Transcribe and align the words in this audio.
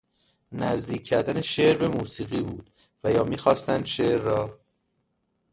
نزدیک 0.51 1.03
کردن 1.07 1.41
شعر 1.41 1.77
به 1.77 1.87
موسیقی 1.87 2.41
بود 2.41 2.69
و 3.03 3.11
یا 3.11 3.23
میخواستند 3.23 3.85
شعر 3.85 4.21
را 4.21 4.59